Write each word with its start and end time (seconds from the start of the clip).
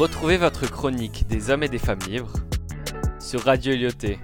Retrouvez 0.00 0.38
votre 0.38 0.66
chronique 0.66 1.26
des 1.28 1.50
hommes 1.50 1.62
et 1.62 1.68
des 1.68 1.76
femmes 1.76 2.00
libres 2.08 2.32
sur 3.20 3.42
Radio 3.42 3.76
Lyoté. 3.76 4.18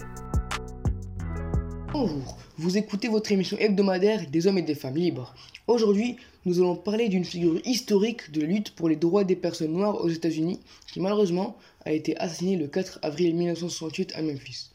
Bonjour, 1.92 2.38
vous 2.56 2.78
écoutez 2.78 3.08
votre 3.08 3.30
émission 3.30 3.58
hebdomadaire 3.58 4.26
des 4.30 4.46
hommes 4.46 4.56
et 4.56 4.62
des 4.62 4.74
femmes 4.74 4.96
libres. 4.96 5.34
Aujourd'hui, 5.66 6.16
nous 6.46 6.60
allons 6.60 6.76
parler 6.76 7.10
d'une 7.10 7.26
figure 7.26 7.60
historique 7.66 8.32
de 8.32 8.40
lutte 8.40 8.74
pour 8.74 8.88
les 8.88 8.96
droits 8.96 9.24
des 9.24 9.36
personnes 9.36 9.74
noires 9.74 10.02
aux 10.02 10.08
États-Unis 10.08 10.60
qui 10.90 10.98
malheureusement 10.98 11.58
a 11.84 11.92
été 11.92 12.16
assassiné 12.16 12.56
le 12.56 12.68
4 12.68 13.00
avril 13.02 13.34
1968 13.34 14.14
à 14.14 14.22
Memphis. 14.22 14.70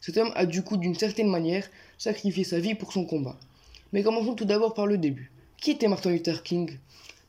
Cet 0.00 0.16
homme 0.16 0.32
a 0.36 0.46
du 0.46 0.62
coup 0.62 0.78
d'une 0.78 0.94
certaine 0.94 1.28
manière 1.28 1.68
sacrifié 1.98 2.44
sa 2.44 2.60
vie 2.60 2.74
pour 2.74 2.94
son 2.94 3.04
combat. 3.04 3.38
Mais 3.92 4.02
commençons 4.02 4.34
tout 4.34 4.46
d'abord 4.46 4.72
par 4.72 4.86
le 4.86 4.96
début. 4.96 5.30
Qui 5.60 5.72
était 5.72 5.88
Martin 5.88 6.12
Luther 6.12 6.42
King? 6.42 6.78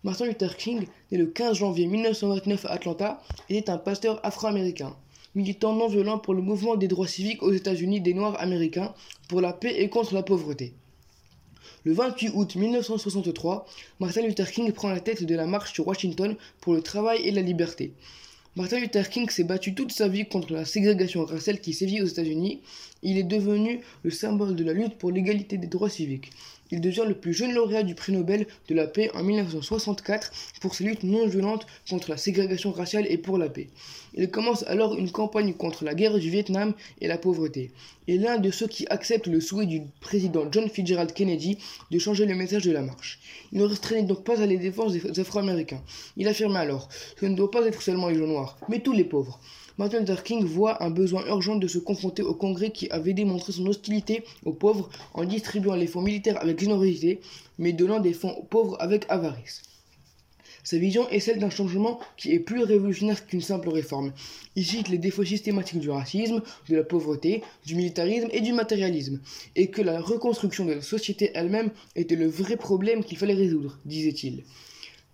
Martin 0.04 0.26
Luther 0.26 0.56
King, 0.58 0.86
né 1.12 1.18
le 1.18 1.26
15 1.26 1.58
janvier 1.58 1.88
1929 1.88 2.66
à 2.66 2.70
Atlanta, 2.70 3.22
était 3.50 3.72
un 3.72 3.80
pasteur 3.80 4.20
afro-américain, 4.24 4.96
militant 5.34 5.74
non 5.74 5.88
violent 5.88 6.20
pour 6.20 6.36
le 6.36 6.42
mouvement 6.44 6.76
des 6.76 6.88
droits 6.88 7.08
civiques 7.08 7.42
aux 7.42 7.52
États-Unis 7.52 8.00
des 8.00 8.14
Noirs 8.14 8.40
américains, 8.40 8.94
pour 9.28 9.42
la 9.42 9.54
paix 9.54 9.82
et 9.82 9.90
contre 9.90 10.14
la 10.14 10.22
pauvreté. 10.22 10.74
Le 11.84 11.94
28 11.94 12.32
août 12.36 12.56
1963, 12.56 13.66
Martin 14.00 14.22
Luther 14.22 14.52
King 14.52 14.72
prend 14.72 14.90
la 14.90 15.00
tête 15.00 15.24
de 15.24 15.36
la 15.36 15.48
marche 15.48 15.74
sur 15.74 15.88
Washington 15.88 16.36
pour 16.62 16.76
le 16.76 16.82
travail 16.82 17.22
et 17.24 17.32
la 17.32 17.42
liberté. 17.42 17.94
Martin 18.56 18.80
Luther 18.80 19.10
King 19.10 19.30
s'est 19.30 19.44
battu 19.44 19.74
toute 19.74 19.92
sa 19.92 20.08
vie 20.08 20.26
contre 20.26 20.54
la 20.54 20.66
ségrégation 20.66 21.26
raciale 21.26 21.60
qui 21.60 21.74
sévit 21.74 22.02
aux 22.02 22.08
États-Unis. 22.08 22.62
Il 23.04 23.18
est 23.18 23.24
devenu 23.24 23.82
le 24.04 24.12
symbole 24.12 24.56
de 24.56 24.64
la 24.64 24.74
lutte 24.74 24.98
pour 24.98 25.12
l'égalité 25.12 25.58
des 25.58 25.68
droits 25.68 25.90
civiques. 25.90 26.32
Il 26.72 26.82
devient 26.82 27.06
le 27.08 27.16
plus 27.16 27.34
jeune 27.34 27.54
lauréat 27.54 27.84
du 27.84 27.96
prix 27.96 28.12
Nobel 28.12 28.48
de 28.68 28.76
la 28.76 28.88
paix 28.88 29.10
en 29.14 29.24
1964 29.24 30.32
pour 30.62 30.76
ses 30.76 30.84
luttes 30.84 31.04
non 31.04 31.28
violentes 31.28 31.66
contre 31.90 32.10
la 32.10 32.18
ségrégation 32.18 32.72
raciale 32.72 33.08
et 33.10 33.18
pour 33.18 33.38
la 33.38 33.50
paix. 33.50 33.68
Il 34.14 34.30
commence 34.30 34.64
alors 34.64 34.96
une 34.98 35.12
campagne 35.12 35.54
contre 35.54 35.86
la 35.86 35.94
guerre 35.94 36.18
du 36.18 36.30
Vietnam 36.30 36.74
et 37.02 37.08
la 37.08 37.18
pauvreté. 37.18 37.72
Il 38.08 38.16
est 38.16 38.18
l'un 38.18 38.38
de 38.38 38.52
ceux 38.52 38.68
qui 38.68 38.88
acceptent 38.90 39.28
le 39.28 39.40
souhait 39.40 39.66
du 39.66 39.82
président 40.02 40.48
John 40.52 40.70
Fitzgerald 40.70 41.14
Kennedy 41.14 41.58
de 41.92 42.00
changer 42.00 42.26
le 42.26 42.36
message 42.36 42.64
de 42.64 42.72
la 42.72 42.82
marche. 42.82 43.20
Il 43.52 43.60
ne 43.60 43.66
restreignait 43.66 44.08
donc 44.08 44.24
pas 44.24 44.42
à 44.42 44.46
la 44.46 44.56
défense 44.56 44.94
des 44.94 45.20
Afro-Américains. 45.20 45.82
Il 46.16 46.28
affirme 46.28 46.56
alors 46.56 46.90
Ce 47.20 47.26
ne 47.26 47.36
doit 47.36 47.52
pas 47.52 47.66
être 47.66 47.82
seulement 47.82 48.10
les 48.10 48.18
gens 48.18 48.28
noirs, 48.28 48.58
mais 48.70 48.80
tous 48.80 48.94
les 48.94 49.04
pauvres. 49.04 49.40
Martin 49.78 50.00
Luther 50.00 50.24
King 50.24 50.44
voit 50.44 50.84
un 50.84 50.90
besoin 50.90 51.28
urgent 51.28 51.56
de 51.56 51.68
se 51.68 51.78
confronter 51.78 52.24
au 52.24 52.34
Congrès 52.34 52.72
qui 52.72 52.90
avait 52.90 53.14
démontré 53.14 53.52
son 53.52 53.68
hostilité 53.68 54.24
aux 54.44 54.54
pauvres 54.54 54.90
en 55.14 55.24
distribuant 55.24 55.76
les 55.76 55.86
fonds 55.86 56.02
militaires 56.02 56.42
avec 56.42 56.60
générosité, 56.60 57.20
mais 57.60 57.74
donnant 57.74 58.00
des 58.00 58.14
fonds 58.14 58.32
aux 58.32 58.44
pauvres 58.44 58.76
avec 58.80 59.06
avarice. 59.10 59.62
Sa 60.64 60.80
vision 60.80 61.08
est 61.10 61.20
celle 61.20 61.38
d'un 61.38 61.52
changement 61.52 62.00
qui 62.18 62.34
est 62.34 62.40
plus 62.40 62.64
révolutionnaire 62.64 63.28
qu'une 63.28 63.42
simple 63.42 63.70
réforme. 63.70 64.14
Il 64.56 64.66
cite 64.66 64.90
les 64.90 64.98
défauts 64.98 65.24
systématiques 65.24 65.80
du 65.80 65.92
racisme, 65.92 66.42
de 66.68 66.76
la 66.76 66.84
pauvreté, 66.84 67.44
du 67.66 67.76
militarisme 67.76 68.30
et 68.32 68.42
du 68.42 68.54
matérialisme, 68.54 69.22
et 69.56 69.70
que 69.70 69.84
la 69.84 70.02
reconstruction 70.02 70.66
de 70.66 70.74
la 70.74 70.82
société 70.82 71.32
elle-même 71.36 71.70
était 71.96 72.16
le 72.16 72.28
vrai 72.28 72.58
problème 72.58 73.04
qu'il 73.04 73.18
fallait 73.18 73.36
résoudre, 73.36 73.78
disait-il. 73.86 74.44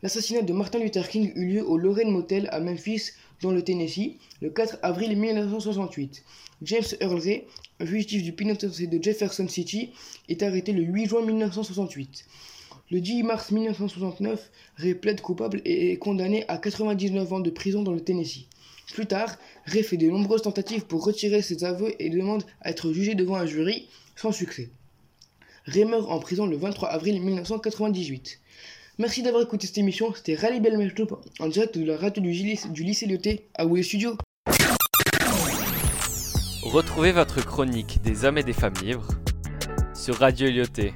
L'assassinat 0.04 0.42
de 0.42 0.52
Martin 0.52 0.80
Luther 0.80 1.08
King 1.08 1.32
eut 1.34 1.46
lieu 1.46 1.66
au 1.66 1.78
Lorraine 1.78 2.12
Motel 2.12 2.50
à 2.52 2.60
Memphis, 2.60 3.12
dans 3.42 3.52
le 3.52 3.64
Tennessee, 3.64 4.18
le 4.42 4.50
4 4.50 4.80
avril 4.82 5.18
1968. 5.18 6.26
James 6.62 6.84
Earl 7.00 7.22
Ray, 7.22 7.46
fugitif 7.82 8.22
du 8.22 8.34
pénitentiaire 8.34 8.90
de 8.90 9.02
Jefferson 9.02 9.48
City, 9.48 9.92
est 10.28 10.44
arrêté 10.44 10.74
le 10.74 10.84
8 10.84 11.06
juin 11.06 11.22
1968. 11.26 12.26
Le 12.92 13.00
10 13.00 13.24
mars 13.24 13.52
1969, 13.52 14.52
Ray 14.76 14.94
plaide 14.94 15.22
coupable 15.22 15.62
et 15.64 15.94
est 15.94 15.98
condamné 15.98 16.44
à 16.50 16.58
99 16.58 17.32
ans 17.32 17.40
de 17.40 17.50
prison 17.50 17.82
dans 17.82 17.94
le 17.94 18.02
Tennessee. 18.02 18.48
Plus 18.94 19.06
tard, 19.06 19.38
Ray 19.68 19.84
fait 19.84 19.96
de 19.96 20.10
nombreuses 20.10 20.42
tentatives 20.42 20.86
pour 20.86 21.06
retirer 21.06 21.42
ses 21.42 21.64
aveux 21.64 21.96
et 22.04 22.10
demande 22.10 22.44
à 22.60 22.72
être 22.72 22.92
jugé 22.92 23.16
devant 23.16 23.36
un 23.36 23.46
jury, 23.46 23.88
sans 24.18 24.34
succès. 24.34 24.70
Ray 25.66 25.86
meurt 25.86 26.12
en 26.12 26.20
prison 26.20 26.46
le 26.46 26.58
23 26.58 26.90
avril 26.90 27.22
1998. 27.22 28.42
Merci 29.00 29.24
d'avoir 29.24 29.42
écouté 29.42 29.66
cette 29.66 29.80
émission. 29.80 30.14
C'était 30.14 30.36
Rally 30.36 30.60
Belmejtop 30.60 31.20
en 31.40 31.48
direct 31.48 31.76
de 31.78 31.84
la 31.84 31.98
radio 31.98 32.22
du, 32.22 32.32
du 32.70 32.84
lycée 32.84 33.08
Lyoté 33.08 33.48
à 33.56 33.66
Woué 33.66 33.82
Studio. 33.82 34.18
Retrouvez 36.62 37.12
votre 37.12 37.44
chronique 37.44 38.02
des 38.04 38.24
hommes 38.24 38.38
et 38.38 38.44
des 38.44 38.54
femmes 38.54 38.76
libres 38.84 39.08
sur 39.96 40.20
Radio 40.20 40.48
Lyoté. 40.48 40.94